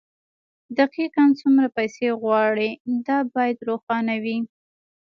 [0.79, 2.71] دقيقاً څومره پيسې غواړئ
[3.07, 4.37] دا بايد روښانه وي.